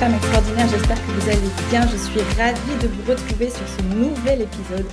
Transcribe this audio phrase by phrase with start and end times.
[0.00, 1.38] femmes extraordinaires, j'espère que vous allez
[1.68, 1.86] bien.
[1.86, 4.86] Je suis ravie de vous retrouver sur ce nouvel épisode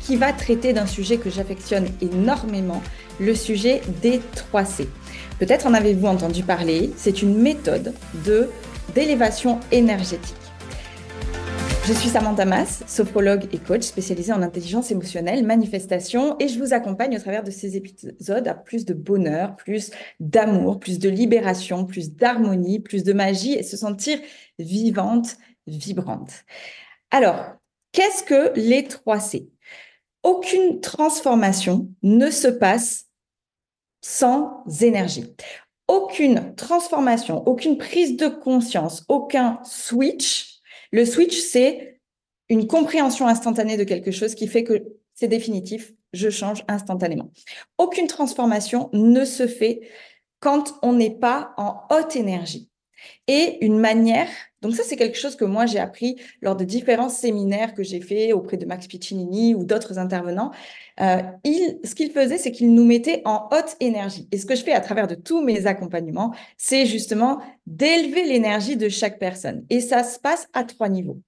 [0.00, 2.82] qui va traiter d'un sujet que j'affectionne énormément,
[3.20, 4.86] le sujet des 3C.
[5.38, 7.92] Peut-être en avez-vous entendu parler, c'est une méthode
[8.24, 8.48] de
[8.94, 10.43] d'élévation énergétique.
[11.86, 16.72] Je suis Samantha Mas, sophrologue et coach spécialisée en intelligence émotionnelle, manifestation, et je vous
[16.72, 21.84] accompagne au travers de ces épisodes à plus de bonheur, plus d'amour, plus de libération,
[21.84, 24.18] plus d'harmonie, plus de magie et se sentir
[24.58, 26.30] vivante, vibrante.
[27.10, 27.52] Alors,
[27.92, 29.50] qu'est-ce que les 3 C?
[30.22, 33.10] Aucune transformation ne se passe
[34.00, 35.34] sans énergie.
[35.86, 40.53] Aucune transformation, aucune prise de conscience, aucun switch
[40.94, 42.00] le switch, c'est
[42.48, 47.32] une compréhension instantanée de quelque chose qui fait que c'est définitif, je change instantanément.
[47.78, 49.88] Aucune transformation ne se fait
[50.38, 52.70] quand on n'est pas en haute énergie.
[53.26, 54.28] Et une manière,
[54.60, 58.00] donc ça c'est quelque chose que moi j'ai appris lors de différents séminaires que j'ai
[58.00, 60.50] fait auprès de Max Piccinini ou d'autres intervenants.
[61.00, 64.28] Euh, ce qu'il faisait, c'est qu'il nous mettait en haute énergie.
[64.30, 68.76] Et ce que je fais à travers de tous mes accompagnements, c'est justement d'élever l'énergie
[68.76, 69.64] de chaque personne.
[69.70, 71.20] Et ça se passe à trois niveaux.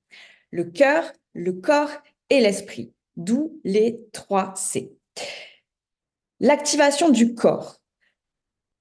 [0.50, 1.90] Le cœur, le corps
[2.30, 2.92] et l'esprit.
[3.16, 4.92] D'où les trois C.
[6.40, 7.80] L'activation du corps.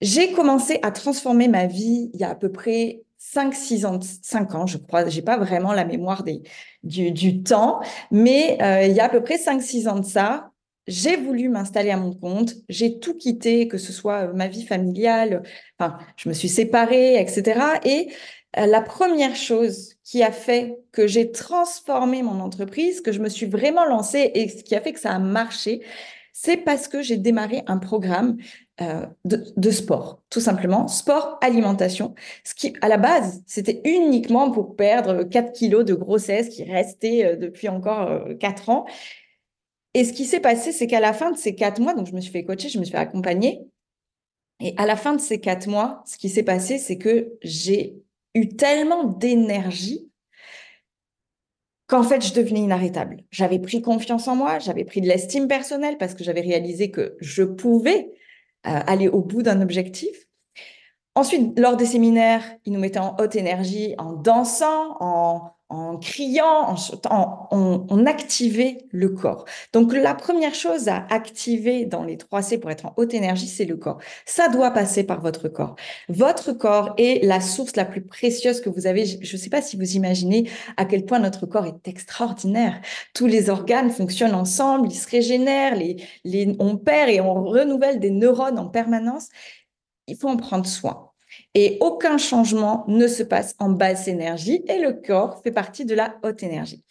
[0.01, 4.55] J'ai commencé à transformer ma vie il y a à peu près 5-6 ans, 5
[4.55, 5.07] ans, je crois.
[5.07, 6.43] J'ai pas vraiment la mémoire des,
[6.83, 10.51] du, temps, mais euh, il y a à peu près 5-6 ans de ça,
[10.87, 14.65] j'ai voulu m'installer à mon compte, j'ai tout quitté, que ce soit euh, ma vie
[14.65, 15.41] familiale,
[15.79, 17.79] enfin, je me suis séparée, etc.
[17.83, 18.11] Et
[18.57, 23.29] euh, la première chose qui a fait que j'ai transformé mon entreprise, que je me
[23.29, 25.81] suis vraiment lancée et ce qui a fait que ça a marché,
[26.37, 28.35] c'est parce que j'ai démarré un programme
[28.81, 32.13] euh, de, sport, tout simplement, sport alimentation,
[32.43, 37.37] ce qui à la base c'était uniquement pour perdre 4 kilos de grossesse qui restait
[37.37, 38.85] depuis encore 4 ans.
[39.93, 42.13] Et ce qui s'est passé, c'est qu'à la fin de ces quatre mois, donc je
[42.13, 43.65] me suis fait coacher, je me suis fait accompagner.
[44.59, 47.95] Et à la fin de ces quatre mois, ce qui s'est passé, c'est que j'ai
[48.33, 50.04] eu tellement d'énergie
[51.87, 53.23] qu'en fait, je devenais inarrêtable.
[53.31, 57.15] J'avais pris confiance en moi, j'avais pris de l'estime personnelle parce que j'avais réalisé que
[57.19, 58.11] je pouvais
[58.67, 60.24] euh, aller au bout d'un objectif.
[61.17, 66.75] Ensuite, lors des séminaires, ils nous mettaient en haute énergie, en dansant, en, criant,
[67.09, 69.45] en, on, on, activait le corps.
[69.71, 73.63] Donc la première chose à activer dans les 3C pour être en haute énergie, c'est
[73.63, 73.99] le corps.
[74.25, 75.75] Ça doit passer par votre corps.
[76.09, 79.05] Votre corps est la source la plus précieuse que vous avez.
[79.05, 82.81] Je ne sais pas si vous imaginez à quel point notre corps est extraordinaire.
[83.13, 88.11] Tous les organes fonctionnent ensemble, ils se régénèrent, les, on perd et on renouvelle des
[88.11, 89.29] neurones en permanence.
[90.07, 91.11] Il faut en prendre soin.
[91.53, 95.95] Et aucun changement ne se passe en basse énergie et le corps fait partie de
[95.95, 96.83] la haute énergie.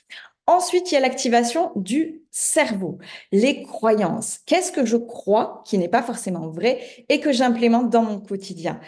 [0.47, 2.99] Ensuite, il y a l'activation du cerveau,
[3.33, 4.41] les croyances.
[4.45, 8.79] Qu'est-ce que je crois qui n'est pas forcément vrai et que j'implémente dans mon quotidien?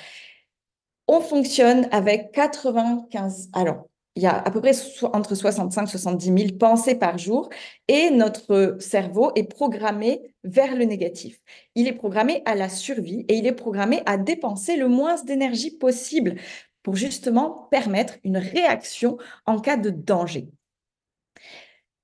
[1.08, 3.48] On fonctionne avec 95.
[3.54, 3.86] Alors,
[4.16, 4.72] il y a à peu près
[5.12, 7.50] entre 65 et 70 000 pensées par jour
[7.86, 11.38] et notre cerveau est programmé vers le négatif.
[11.74, 15.76] Il est programmé à la survie et il est programmé à dépenser le moins d'énergie
[15.76, 16.36] possible
[16.82, 20.48] pour justement permettre une réaction en cas de danger.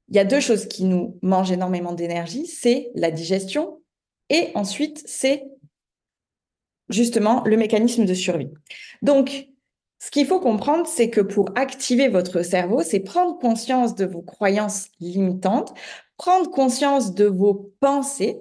[0.08, 3.80] Il y a deux choses qui nous mangent énormément d'énergie, c'est la digestion
[4.28, 5.44] et ensuite c'est
[6.90, 8.50] justement le mécanisme de survie.
[9.00, 9.48] Donc,
[10.02, 14.20] ce qu'il faut comprendre, c'est que pour activer votre cerveau, c'est prendre conscience de vos
[14.20, 15.72] croyances limitantes,
[16.16, 18.40] prendre conscience de vos pensées,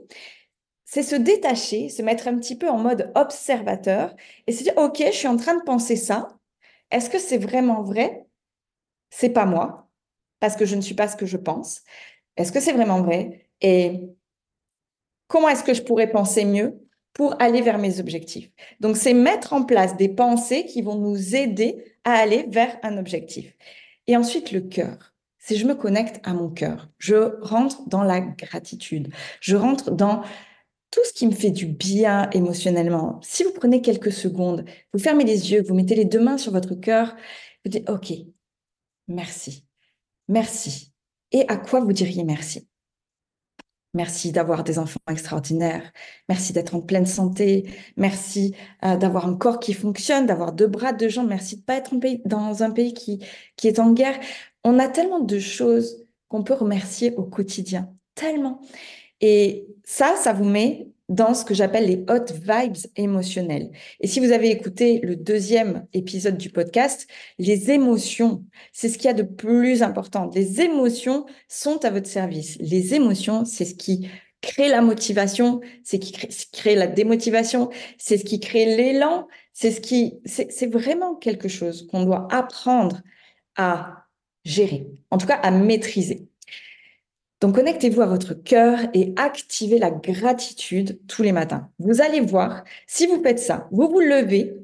[0.85, 4.15] c'est se détacher, se mettre un petit peu en mode observateur
[4.47, 6.29] et se dire, OK, je suis en train de penser ça.
[6.89, 8.25] Est-ce que c'est vraiment vrai?
[9.11, 9.87] C'est pas moi,
[10.39, 11.83] parce que je ne suis pas ce que je pense.
[12.37, 13.49] Est-ce que c'est vraiment vrai?
[13.61, 14.01] Et
[15.27, 16.81] comment est-ce que je pourrais penser mieux?
[17.13, 18.49] Pour aller vers mes objectifs.
[18.79, 22.97] Donc, c'est mettre en place des pensées qui vont nous aider à aller vers un
[22.97, 23.53] objectif.
[24.07, 25.13] Et ensuite, le cœur.
[25.37, 30.21] Si je me connecte à mon cœur, je rentre dans la gratitude, je rentre dans
[30.91, 33.19] tout ce qui me fait du bien émotionnellement.
[33.23, 36.51] Si vous prenez quelques secondes, vous fermez les yeux, vous mettez les deux mains sur
[36.51, 37.15] votre cœur,
[37.65, 38.13] vous dites, OK,
[39.07, 39.65] merci,
[40.27, 40.93] merci.
[41.31, 42.67] Et à quoi vous diriez merci?
[43.93, 45.91] Merci d'avoir des enfants extraordinaires.
[46.29, 47.69] Merci d'être en pleine santé.
[47.97, 48.55] Merci
[48.85, 51.27] euh, d'avoir un corps qui fonctionne, d'avoir deux bras, deux jambes.
[51.27, 51.93] Merci de pas être
[52.25, 53.25] dans un pays qui,
[53.57, 54.17] qui est en guerre.
[54.63, 57.93] On a tellement de choses qu'on peut remercier au quotidien.
[58.15, 58.61] Tellement.
[59.19, 63.69] Et ça, ça vous met dans ce que j'appelle les hot vibes émotionnels.
[63.99, 67.05] Et si vous avez écouté le deuxième épisode du podcast,
[67.37, 70.31] les émotions, c'est ce qu'il y a de plus important.
[70.33, 72.57] Les émotions sont à votre service.
[72.61, 74.07] Les émotions, c'est ce qui
[74.39, 79.71] crée la motivation, c'est ce qui crée, la démotivation, c'est ce qui crée l'élan, c'est
[79.71, 83.01] ce qui, c'est vraiment quelque chose qu'on doit apprendre
[83.57, 84.07] à
[84.45, 86.30] gérer, en tout cas à maîtriser.
[87.41, 91.69] Donc connectez-vous à votre cœur et activez la gratitude tous les matins.
[91.79, 94.55] Vous allez voir, si vous faites ça, vous vous levez,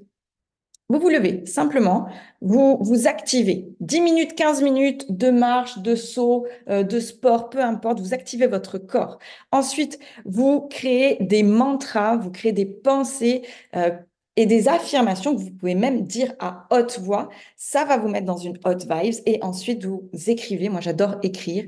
[0.88, 2.08] vous vous levez simplement,
[2.40, 7.62] vous vous activez 10 minutes, 15 minutes de marche, de saut, euh, de sport, peu
[7.62, 9.18] importe, vous activez votre corps.
[9.52, 13.42] Ensuite, vous créez des mantras, vous créez des pensées
[13.76, 13.90] euh,
[14.38, 17.30] et des affirmations que vous pouvez même dire à haute voix.
[17.58, 20.70] Ça va vous mettre dans une haute vibes et ensuite vous écrivez.
[20.70, 21.66] Moi, j'adore écrire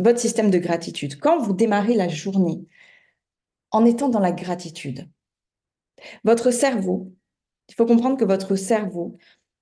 [0.00, 1.18] votre système de gratitude.
[1.18, 2.64] Quand vous démarrez la journée
[3.70, 5.08] en étant dans la gratitude,
[6.24, 7.12] votre cerveau,
[7.68, 9.16] il faut comprendre que votre cerveau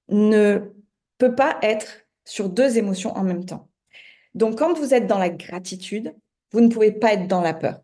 [0.08, 0.74] ne
[1.18, 3.68] peut pas être sur deux émotions en même temps.
[4.34, 6.14] Donc, quand vous êtes dans la gratitude,
[6.52, 7.80] vous ne pouvez pas être dans la peur.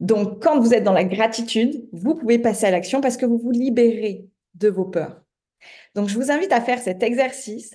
[0.00, 3.38] Donc, quand vous êtes dans la gratitude, vous pouvez passer à l'action parce que vous
[3.38, 5.22] vous libérez de vos peurs.
[5.94, 7.74] Donc, je vous invite à faire cet exercice,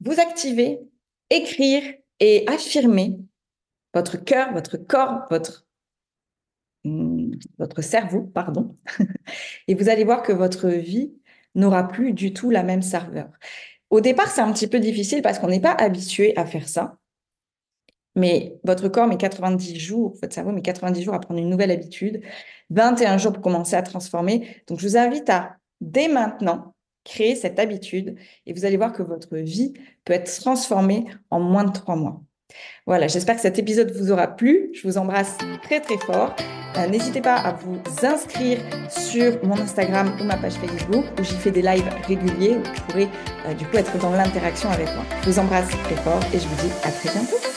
[0.00, 0.80] vous activer,
[1.30, 1.82] écrire
[2.20, 3.18] et affirmer
[3.94, 5.66] votre cœur, votre corps, votre,
[6.84, 8.76] hmm, votre cerveau, pardon.
[9.68, 11.12] et vous allez voir que votre vie
[11.54, 13.30] n'aura plus du tout la même serveur.
[13.90, 16.98] Au départ, c'est un petit peu difficile parce qu'on n'est pas habitué à faire ça.
[18.14, 21.70] Mais votre corps met 90 jours, votre cerveau met 90 jours à prendre une nouvelle
[21.70, 22.20] habitude,
[22.70, 24.62] 21 jours pour commencer à transformer.
[24.66, 26.74] Donc, je vous invite à, dès maintenant,
[27.08, 28.16] créer cette habitude
[28.46, 29.72] et vous allez voir que votre vie
[30.04, 32.22] peut être transformée en moins de trois mois.
[32.86, 34.70] Voilà, j'espère que cet épisode vous aura plu.
[34.72, 36.34] Je vous embrasse très très fort.
[36.76, 38.58] Euh, n'hésitez pas à vous inscrire
[38.88, 42.82] sur mon Instagram ou ma page Facebook où j'y fais des lives réguliers où vous
[42.86, 43.08] pourrez
[43.46, 45.04] euh, du coup être dans l'interaction avec moi.
[45.22, 47.47] Je vous embrasse très fort et je vous dis à très bientôt.